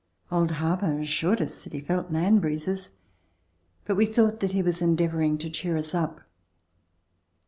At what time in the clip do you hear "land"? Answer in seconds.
2.11-2.41